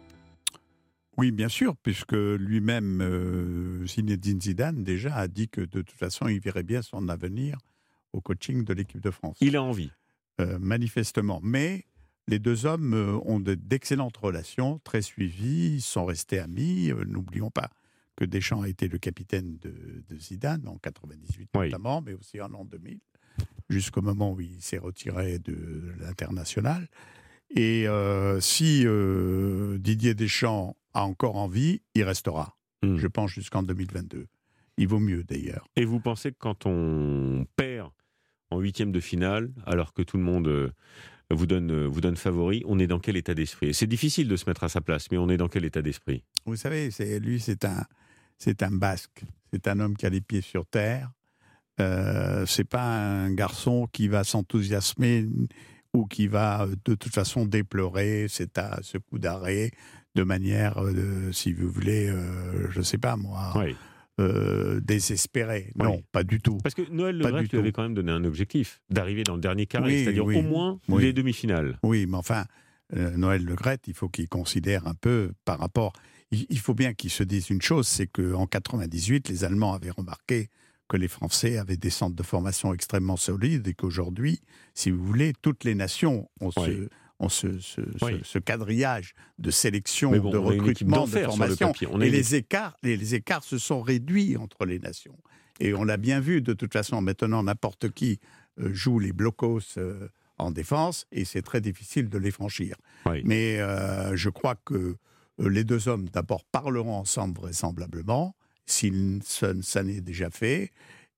Oui, 1.17 1.31
bien 1.31 1.49
sûr, 1.49 1.75
puisque 1.83 2.13
lui-même, 2.13 3.83
Zinedine 3.85 4.39
Zidane, 4.39 4.85
déjà 4.85 5.15
a 5.15 5.27
dit 5.27 5.49
que 5.49 5.59
de 5.59 5.81
toute 5.81 5.91
façon, 5.91 6.29
il 6.29 6.39
verrait 6.39 6.63
bien 6.63 6.81
son 6.81 7.09
avenir 7.09 7.57
au 8.13 8.21
coaching 8.21 8.63
de 8.63 8.73
l'équipe 8.73 9.01
de 9.01 9.11
France. 9.11 9.37
Il 9.41 9.57
a 9.57 9.63
envie. 9.63 9.91
Manifestement. 10.61 11.41
Mais 11.43 11.83
les 12.27 12.39
deux 12.39 12.65
hommes 12.65 12.93
euh, 12.93 13.17
ont 13.25 13.39
de- 13.39 13.55
d'excellentes 13.55 14.17
relations, 14.17 14.79
très 14.83 15.01
suivies, 15.01 15.75
ils 15.75 15.81
sont 15.81 16.05
restés 16.05 16.39
amis. 16.39 16.91
Euh, 16.91 17.03
N'oublions 17.05 17.49
pas 17.51 17.69
que 18.15 18.25
Deschamps 18.25 18.61
a 18.61 18.67
été 18.69 18.87
le 18.87 18.97
capitaine 18.97 19.57
de, 19.59 20.03
de 20.09 20.19
Zidane 20.19 20.67
en 20.67 20.77
98 20.77 21.49
Oui. 21.55 21.65
notamment, 21.67 22.01
mais 22.01 22.13
aussi 22.13 22.39
en 22.41 22.49
l'an 22.49 22.65
2000, 22.65 22.99
jusqu'au 23.69 24.01
moment 24.01 24.33
où 24.33 24.41
il 24.41 24.61
s'est 24.61 24.77
retiré 24.77 25.39
de 25.39 25.93
l'international. 25.99 26.87
Et 27.51 27.87
euh, 27.87 28.39
si 28.41 28.83
euh, 28.85 29.77
Didier 29.79 30.13
Deschamps 30.13 30.75
a 30.93 31.03
encore 31.05 31.35
envie, 31.37 31.81
il 31.95 32.03
restera, 32.03 32.55
Hmm. 32.81 32.95
je 32.97 33.07
pense, 33.07 33.31
jusqu'en 33.31 33.61
2022. 33.63 34.27
Il 34.77 34.87
vaut 34.87 34.99
mieux 34.99 35.23
d'ailleurs. 35.25 35.67
Et 35.75 35.83
vous 35.83 35.99
pensez 35.99 36.31
que 36.31 36.37
quand 36.39 36.65
on 36.65 37.45
perd 37.57 37.89
en 38.51 38.59
huitième 38.59 38.91
de 38.93 38.99
finale, 39.01 39.51
alors 39.65 39.91
que 39.93 40.01
tout 40.01 40.15
le 40.17 40.23
monde 40.23 40.73
vous 41.31 41.45
donne, 41.45 41.71
euh, 41.71 41.87
vous 41.87 42.01
donne 42.01 42.15
favori, 42.15 42.63
on 42.65 42.79
est 42.79 42.87
dans 42.87 42.99
quel 42.99 43.17
état 43.17 43.33
d'esprit? 43.33 43.73
C'est 43.73 43.87
difficile 43.87 44.27
de 44.27 44.35
se 44.35 44.49
mettre 44.49 44.63
à 44.63 44.69
sa 44.69 44.81
place, 44.81 45.07
mais 45.11 45.17
on 45.17 45.29
est 45.29 45.37
dans 45.37 45.47
quel 45.47 45.65
état 45.65 45.81
d'esprit? 45.81 46.23
Vous 46.45 46.55
savez, 46.55 46.91
c'est 46.91 47.19
lui, 47.19 47.39
c'est 47.39 47.65
un, 47.65 47.85
c'est 48.37 48.63
un 48.63 48.71
basque. 48.71 49.23
C'est 49.51 49.67
un 49.67 49.79
homme 49.79 49.95
qui 49.95 50.05
a 50.05 50.09
les 50.09 50.21
pieds 50.21 50.41
sur 50.41 50.65
terre. 50.65 51.11
Euh, 51.79 52.45
c'est 52.45 52.65
pas 52.65 52.83
un 52.83 53.31
garçon 53.33 53.87
qui 53.91 54.07
va 54.07 54.23
s'enthousiasmer 54.23 55.27
ou 55.93 56.05
qui 56.05 56.27
va 56.27 56.63
euh, 56.63 56.75
de 56.85 56.95
toute 56.95 57.13
façon 57.13 57.45
déplorer 57.45 58.27
c'est 58.27 58.57
à 58.57 58.79
ce 58.81 58.97
coup 58.97 59.17
d'arrêt 59.17 59.71
de 60.15 60.23
manière, 60.23 60.83
euh, 60.83 61.31
si 61.31 61.53
vous 61.53 61.69
voulez, 61.69 62.09
euh, 62.09 62.69
je 62.71 62.81
sais 62.81 62.97
pas 62.97 63.15
moi, 63.15 63.53
Oui. 63.55 63.75
Euh, 64.19 64.79
désespérée. 64.81 65.71
Non, 65.75 65.95
Oui. 65.95 66.03
pas 66.11 66.23
du 66.23 66.39
tout. 66.39 66.57
Parce 66.57 66.75
que 66.75 66.81
Noël 66.91 67.17
Le 67.17 67.25
lui 67.27 67.35
avait 67.35 67.47
tout. 67.47 67.61
quand 67.73 67.83
même 67.83 67.93
donné 67.93 68.11
un 68.11 68.23
objectif, 68.25 68.81
d'arriver 68.89 69.23
dans 69.23 69.35
le 69.35 69.41
dernier 69.41 69.65
carré, 69.65 69.93
Oui, 69.93 70.03
c'est-à-dire 70.03 70.25
oui. 70.25 70.37
au 70.37 70.41
moins 70.43 70.79
les 70.99 71.13
demi-finales. 71.13 71.79
Oui, 71.83 72.05
mais 72.07 72.17
enfin, 72.17 72.45
euh, 72.95 73.15
Noël 73.17 73.43
Le 73.43 73.55
Graët, 73.55 73.87
il 73.87 73.93
faut 73.93 74.09
qu'il 74.09 74.27
considère 74.27 74.87
un 74.87 74.93
peu 74.95 75.31
par 75.45 75.59
rapport. 75.59 75.93
Il, 76.31 76.45
il 76.49 76.59
faut 76.59 76.73
bien 76.73 76.93
qu'il 76.93 77.09
se 77.09 77.23
dise 77.23 77.49
une 77.49 77.61
chose, 77.61 77.87
c'est 77.87 78.07
qu'en 78.07 78.45
98, 78.45 79.29
les 79.29 79.43
Allemands 79.43 79.73
avaient 79.73 79.89
remarqué 79.91 80.49
que 80.87 80.97
les 80.97 81.07
Français 81.07 81.57
avaient 81.57 81.77
des 81.77 81.91
centres 81.91 82.15
de 82.15 82.23
formation 82.23 82.73
extrêmement 82.73 83.15
solides 83.17 83.67
et 83.67 83.73
qu'aujourd'hui, 83.73 84.39
si 84.73 84.89
vous 84.89 85.03
voulez, 85.03 85.33
toutes 85.41 85.63
les 85.63 85.75
nations 85.75 86.27
ont 86.41 86.49
Oui. 86.57 86.65
ce, 86.65 86.89
ont 87.19 87.29
ce, 87.29 87.59
ce- 87.59 87.81
ce- 87.81 88.05
Oui. 88.05 88.21
ce 88.23 88.39
quadrillage 88.39 89.13
de 89.37 89.51
sélection, 89.51 90.11
bon, 90.17 90.29
de 90.31 90.37
recrutement, 90.37 91.05
de 91.07 91.15
le 91.19 91.25
formation. 91.25 91.73
On 91.91 92.01
Et 92.01 92.07
une 92.07 92.13
les 92.13 92.35
écarts, 92.35 92.77
les, 92.83 92.97
les 92.97 93.15
écarts 93.15 93.43
se 93.43 93.57
sont 93.57 93.81
réduits 93.81 94.37
entre 94.37 94.65
les 94.65 94.79
nations. 94.79 95.17
Et 95.59 95.73
on 95.73 95.83
l'a 95.83 95.97
bien 95.97 96.21
vu, 96.21 96.41
de 96.41 96.53
toute 96.53 96.71
façon, 96.73 97.01
maintenant, 97.01 97.43
n'importe 97.43 97.89
qui 97.89 98.19
euh, 98.59 98.73
joue 98.73 98.99
les 98.99 99.11
blocos 99.11 99.59
euh, 99.77 100.07
en 100.37 100.51
défense 100.51 101.05
et 101.11 101.25
c'est 101.25 101.41
très 101.41 101.59
difficile 101.59 102.07
de 102.09 102.17
les 102.17 102.31
franchir. 102.31 102.75
Oui. 103.05 103.21
Mais 103.25 103.59
euh, 103.59 104.15
je 104.15 104.29
crois 104.29 104.55
que 104.55 104.95
les 105.37 105.63
deux 105.65 105.87
hommes, 105.89 106.07
d'abord, 106.09 106.45
parleront 106.45 106.95
ensemble 106.95 107.39
vraisemblablement, 107.39 108.35
si 108.65 108.93
ça, 109.23 109.83
n'est 109.83 110.01
déjà 110.01 110.29
fait. 110.29 110.71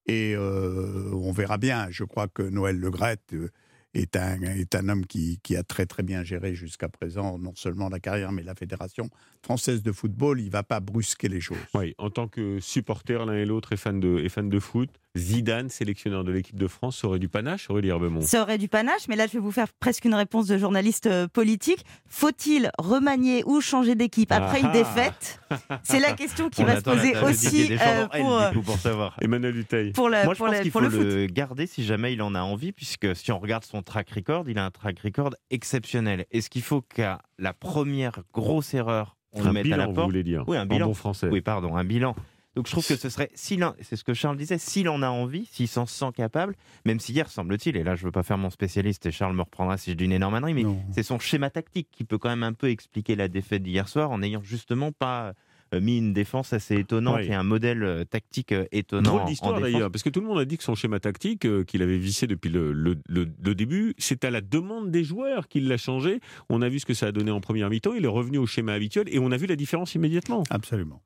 Et 0.07 0.33
euh, 0.35 1.11
on 1.13 1.31
verra 1.31 1.57
bien. 1.59 1.87
Je 1.91 2.03
crois 2.03 2.27
que 2.27 2.41
Noël 2.41 2.77
Le 2.77 2.89
euh, 3.33 3.49
est 3.93 4.15
un, 4.15 4.41
est 4.41 4.75
un 4.75 4.89
homme 4.89 5.05
qui, 5.05 5.39
qui 5.43 5.55
a 5.55 5.63
très 5.63 5.85
très 5.85 6.03
bien 6.03 6.23
géré 6.23 6.55
jusqu'à 6.55 6.89
présent 6.89 7.37
non 7.37 7.53
seulement 7.55 7.89
la 7.89 7.99
carrière, 7.99 8.31
mais 8.31 8.43
la 8.43 8.55
Fédération 8.55 9.09
française 9.43 9.83
de 9.83 9.91
football. 9.91 10.39
Il 10.39 10.47
ne 10.47 10.51
va 10.51 10.63
pas 10.63 10.79
brusquer 10.79 11.27
les 11.27 11.41
choses. 11.41 11.57
Oui, 11.73 11.93
en 11.97 12.09
tant 12.09 12.27
que 12.27 12.59
supporter 12.59 13.25
l'un 13.25 13.33
et 13.33 13.45
l'autre 13.45 13.73
et 13.73 13.77
fan 13.77 13.99
de, 13.99 14.19
et 14.19 14.29
fan 14.29 14.49
de 14.49 14.59
foot, 14.59 14.89
Zidane, 15.17 15.69
sélectionneur 15.69 16.23
de 16.23 16.31
l'équipe 16.31 16.55
de 16.57 16.67
France, 16.67 17.03
aurait 17.03 17.19
du 17.19 17.27
panache, 17.27 17.69
aurait 17.69 17.85
Herbemont. 17.85 18.21
Ça 18.21 18.41
aurait 18.43 18.57
du 18.57 18.69
panache, 18.69 19.07
mais 19.09 19.15
là, 19.17 19.27
je 19.27 19.33
vais 19.33 19.39
vous 19.39 19.51
faire 19.51 19.67
presque 19.79 20.05
une 20.05 20.13
réponse 20.13 20.47
de 20.47 20.57
journaliste 20.57 21.07
euh, 21.07 21.27
politique. 21.27 21.83
Faut-il 22.07 22.71
remanier 22.79 23.43
ou 23.45 23.59
changer 23.59 23.95
d'équipe 23.95 24.31
après 24.31 24.59
Ah 24.63 24.67
une 24.67 24.71
défaite? 24.71 25.39
C'est 25.83 25.99
la 25.99 26.13
question 26.13 26.49
qui 26.49 26.61
On 26.61 26.65
va 26.65 26.77
se 26.77 26.81
poser 26.81 27.17
aussi 27.17 27.67
euh, 27.73 28.07
pour, 28.07 28.37
euh, 28.39 28.51
coup, 28.51 28.61
pour 28.61 28.77
savoir. 28.77 29.17
Emmanuel 29.21 29.53
Duteil. 29.53 29.91
pour, 29.91 30.07
la- 30.09 30.23
Moi, 30.23 30.33
je 30.33 30.37
pour 30.37 30.47
pense 30.47 30.55
la- 30.55 30.61
qu'il 30.63 30.71
pour 30.71 30.81
faut 30.81 30.87
le 30.89 31.21
le 31.21 31.25
garder 31.27 31.67
si 31.67 31.83
jamais 31.83 32.13
il 32.13 32.21
en 32.21 32.33
a 32.33 32.41
envie, 32.41 32.71
puisque 32.71 33.13
si 33.15 33.31
on 33.33 33.39
regarde 33.39 33.65
son 33.65 33.81
track 33.81 34.09
record, 34.11 34.45
il 34.49 34.57
a 34.57 34.65
un 34.65 34.71
track 34.71 34.99
record 34.99 35.31
exceptionnel. 35.49 36.25
Est-ce 36.31 36.49
qu'il 36.49 36.61
faut 36.61 36.81
qu'à 36.81 37.19
la 37.37 37.53
première 37.53 38.21
grosse 38.33 38.73
erreur, 38.73 39.17
on 39.33 39.41
le 39.43 39.49
un 39.49 39.53
mette 39.53 39.63
bilan, 39.63 39.75
à 39.75 39.79
la 39.79 39.87
vous 39.87 40.01
voulez 40.03 40.23
dire 40.23 40.45
Oui, 40.47 40.55
un 40.57 40.63
En 40.63 40.65
bilan. 40.67 40.87
bon 40.87 40.93
français. 40.93 41.27
Oui, 41.29 41.41
pardon, 41.41 41.75
un 41.75 41.83
bilan. 41.83 42.15
Donc 42.55 42.67
je 42.67 42.71
trouve 42.71 42.85
que 42.85 42.95
ce 42.97 43.09
serait, 43.09 43.29
c'est 43.33 43.95
ce 43.95 44.03
que 44.03 44.13
Charles 44.13 44.35
disait, 44.37 44.57
s'il 44.57 44.89
en 44.89 45.01
a 45.01 45.09
envie, 45.09 45.45
s'il 45.51 45.67
s'en 45.69 45.85
sent 45.85 46.11
capable, 46.15 46.55
même 46.85 46.99
si 46.99 47.13
hier, 47.13 47.29
semble-t-il, 47.29 47.77
et 47.77 47.83
là 47.83 47.95
je 47.95 48.03
veux 48.03 48.11
pas 48.11 48.23
faire 48.23 48.37
mon 48.37 48.49
spécialiste 48.49 49.05
et 49.05 49.11
Charles 49.11 49.35
me 49.35 49.41
reprendra 49.43 49.77
si 49.77 49.91
je 49.91 49.95
dis 49.95 50.03
une 50.05 50.11
énorme 50.11 50.35
ânerie, 50.35 50.53
mais 50.53 50.63
c'est 50.91 51.03
son 51.03 51.17
schéma 51.17 51.49
tactique 51.49 51.87
qui 51.91 52.03
peut 52.03 52.17
quand 52.17 52.29
même 52.29 52.43
un 52.43 52.53
peu 52.53 52.69
expliquer 52.69 53.15
la 53.15 53.27
défaite 53.29 53.63
d'hier 53.63 53.87
soir 53.87 54.11
en 54.11 54.17
n'ayant 54.17 54.41
justement 54.43 54.91
pas 54.91 55.31
euh, 55.73 55.79
mis 55.79 55.97
une 55.99 56.11
défense 56.11 56.51
assez 56.51 56.75
étonnante 56.75 57.19
et 57.29 57.33
un 57.33 57.43
modèle 57.43 57.83
euh, 57.83 58.03
tactique 58.03 58.51
euh, 58.51 58.65
étonnant. 58.73 59.11
Drôle 59.11 59.25
d'histoire 59.27 59.51
d'ailleurs, 59.71 59.89
parce 59.89 60.03
que 60.03 60.09
tout 60.09 60.19
le 60.19 60.27
monde 60.27 60.39
a 60.39 60.43
dit 60.43 60.57
que 60.57 60.63
son 60.65 60.75
schéma 60.75 60.99
tactique, 60.99 61.45
euh, 61.45 61.63
qu'il 61.63 61.81
avait 61.81 61.97
vissé 61.97 62.27
depuis 62.27 62.49
le, 62.49 62.73
le- 62.73 62.97
le- 63.07 63.29
le 63.41 63.55
début, 63.55 63.93
c'est 63.97 64.25
à 64.25 64.29
la 64.31 64.41
demande 64.41 64.91
des 64.91 65.05
joueurs 65.05 65.47
qu'il 65.47 65.69
l'a 65.69 65.77
changé. 65.77 66.19
On 66.49 66.61
a 66.61 66.67
vu 66.67 66.79
ce 66.79 66.85
que 66.85 66.93
ça 66.93 67.05
a 67.07 67.11
donné 67.13 67.31
en 67.31 67.39
première 67.39 67.69
mi-temps, 67.69 67.93
il 67.93 68.03
est 68.03 68.09
revenu 68.09 68.37
au 68.39 68.45
schéma 68.45 68.73
habituel 68.73 69.05
et 69.09 69.19
on 69.19 69.31
a 69.31 69.37
vu 69.37 69.45
la 69.47 69.55
différence 69.55 69.95
immédiatement. 69.95 70.43
Absolument. 70.49 71.01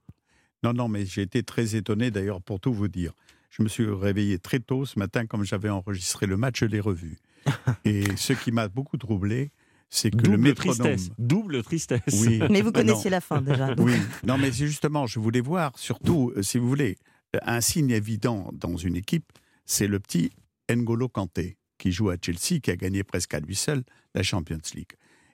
Non, 0.65 0.73
non, 0.73 0.87
mais 0.87 1.05
j'ai 1.05 1.21
été 1.21 1.43
très 1.43 1.75
étonné 1.75 2.09
d'ailleurs 2.11 2.41
pour 2.41 2.59
tout 2.59 2.73
vous 2.73 2.87
dire. 2.87 3.13
Je 3.51 3.61
me 3.63 3.67
suis 3.69 3.85
réveillé 3.85 4.39
très 4.39 4.59
tôt 4.59 4.85
ce 4.85 4.97
matin, 4.97 5.25
comme 5.27 5.43
j'avais 5.45 5.69
enregistré 5.69 6.25
le 6.25 6.37
match, 6.37 6.59
je 6.61 6.65
l'ai 6.65 6.79
revu. 6.79 7.17
Et 7.85 8.03
ce 8.17 8.33
qui 8.33 8.51
m'a 8.51 8.67
beaucoup 8.67 8.97
troublé, 8.97 9.51
c'est 9.89 10.09
que 10.09 10.17
le 10.17 10.23
Double 10.23 10.37
métronome. 10.39 10.77
tristesse, 10.77 11.11
double 11.19 11.63
tristesse. 11.63 12.01
Oui. 12.25 12.39
Mais 12.49 12.61
vous 12.61 12.69
Non. 12.69 12.73
connaissiez 12.73 13.09
la 13.11 13.21
fin 13.21 13.41
déjà. 13.41 13.75
donc. 13.75 13.85
Oui, 13.85 13.93
non, 14.25 14.37
mais 14.39 14.51
c'est 14.51 14.65
justement, 14.65 15.05
je 15.05 15.19
voulais 15.19 15.39
voir, 15.41 15.77
surtout, 15.77 16.33
euh, 16.35 16.41
si 16.41 16.57
vous 16.57 16.67
voulez, 16.67 16.97
euh, 17.35 17.39
un 17.43 17.61
signe 17.61 17.91
évident 17.91 18.49
dans 18.53 18.75
une 18.75 18.95
équipe, 18.95 19.31
c'est 19.65 19.87
le 19.87 19.99
petit 19.99 20.31
N'Golo 20.69 21.07
Kanté, 21.07 21.57
qui 21.77 21.91
joue 21.91 22.09
à 22.09 22.15
Chelsea, 22.19 22.59
qui 22.59 22.71
a 22.71 22.75
gagné 22.75 23.03
presque 23.03 23.35
à 23.35 23.39
lui 23.39 23.55
seul 23.55 23.83
la 24.15 24.23
Champions 24.23 24.57
League. 24.73 24.93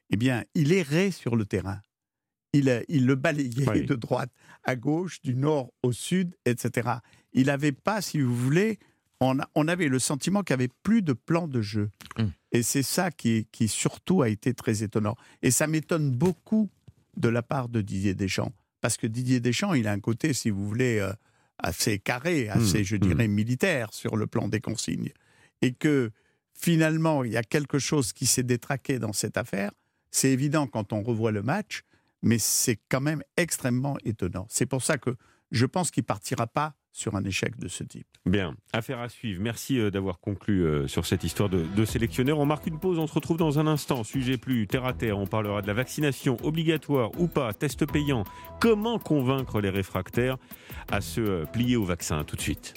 Eh 0.09 0.17
bien, 0.17 0.43
il 0.55 0.73
errait 0.73 1.11
sur 1.11 1.37
le 1.37 1.45
terrain. 1.45 1.79
Il, 2.53 3.05
le 3.05 3.15
balayait 3.15 3.69
Oui. 3.69 3.85
de 3.85 3.95
droite 3.95 4.29
à 4.63 4.75
gauche, 4.75 5.21
du 5.21 5.35
nord 5.35 5.71
au 5.83 5.91
sud, 5.93 6.35
etc. 6.45 6.89
Il 7.33 7.45
n'avait 7.45 7.71
pas, 7.71 8.01
si 8.01 8.19
vous 8.19 8.35
voulez, 8.35 8.77
on, 9.21 9.39
a- 9.39 9.47
on 9.55 9.67
avait 9.69 9.87
le 9.87 9.99
sentiment 9.99 10.43
qu'il 10.43 10.55
n'y 10.57 10.63
avait 10.63 10.73
plus 10.83 11.01
de 11.01 11.13
plan 11.13 11.47
de 11.47 11.61
jeu. 11.61 11.89
Mm. 12.17 12.25
Et 12.51 12.61
c'est 12.63 12.83
ça 12.83 13.09
qui, 13.09 13.47
qui 13.53 13.69
surtout 13.69 14.21
a 14.21 14.27
été 14.27 14.53
très 14.53 14.83
étonnant. 14.83 15.15
Et 15.41 15.49
ça 15.51 15.65
m'étonne 15.67 16.11
beaucoup 16.11 16.69
de 17.15 17.29
la 17.29 17.41
part 17.41 17.69
de 17.69 17.79
Didier 17.81 18.15
Deschamps. 18.15 18.51
Parce 18.81 18.97
que 18.97 19.07
Didier 19.07 19.39
Deschamps, 19.39 19.73
il 19.73 19.87
a 19.87 19.93
un 19.93 19.99
côté, 20.01 20.33
si 20.33 20.49
vous 20.49 20.67
voulez, 20.67 20.99
euh, 20.99 21.13
assez 21.57 21.99
carré, 21.99 22.49
assez, 22.49 22.81
Mm, 22.81 22.83
je 22.83 22.95
dirais, 22.97 23.27
militaire 23.29 23.93
sur 23.93 24.17
le 24.17 24.27
plan 24.27 24.49
des 24.49 24.59
consignes. 24.59 25.11
Et 25.61 25.71
que 25.71 26.11
finalement, 26.53 27.23
il 27.23 27.31
y 27.31 27.37
a 27.37 27.43
quelque 27.43 27.79
chose 27.79 28.11
qui 28.11 28.25
s'est 28.25 28.43
détraqué 28.43 28.99
dans 28.99 29.13
cette 29.13 29.37
affaire. 29.37 29.71
C'est 30.11 30.31
évident 30.31 30.67
quand 30.67 30.91
on 30.91 31.01
revoit 31.01 31.31
le 31.31 31.43
match, 31.43 31.83
mais 32.21 32.37
c'est 32.39 32.79
quand 32.89 33.01
même 33.01 33.23
extrêmement 33.37 33.97
étonnant. 34.03 34.45
C'est 34.49 34.65
pour 34.65 34.83
ça 34.83 34.97
que 34.97 35.15
je 35.51 35.65
pense 35.65 35.91
qu'il 35.91 36.03
partira 36.03 36.47
pas 36.47 36.75
sur 36.93 37.15
un 37.15 37.23
échec 37.23 37.57
de 37.57 37.67
ce 37.67 37.83
type. 37.83 38.07
Bien, 38.25 38.55
affaire 38.73 38.99
à 38.99 39.09
suivre. 39.09 39.41
Merci 39.41 39.79
euh, 39.79 39.91
d'avoir 39.91 40.19
conclu 40.19 40.65
euh, 40.65 40.87
sur 40.87 41.05
cette 41.05 41.23
histoire 41.23 41.49
de, 41.49 41.65
de 41.75 41.85
sélectionneur. 41.85 42.37
On 42.39 42.45
marque 42.45 42.67
une 42.67 42.79
pause, 42.79 42.99
on 42.99 43.07
se 43.07 43.13
retrouve 43.13 43.37
dans 43.37 43.59
un 43.59 43.67
instant. 43.67 44.03
Sujet 44.03 44.37
plus 44.37 44.67
terre 44.67 44.85
à 44.85 44.93
terre, 44.93 45.17
on 45.17 45.27
parlera 45.27 45.61
de 45.61 45.67
la 45.67 45.73
vaccination 45.73 46.37
obligatoire 46.43 47.11
ou 47.17 47.27
pas, 47.27 47.53
test 47.53 47.85
payant. 47.85 48.25
Comment 48.59 48.99
convaincre 48.99 49.61
les 49.61 49.69
réfractaires 49.69 50.37
à 50.91 51.01
se 51.01 51.21
euh, 51.21 51.45
plier 51.45 51.77
au 51.77 51.85
vaccin? 51.85 52.23
Tout 52.25 52.35
de 52.35 52.41
suite. 52.41 52.69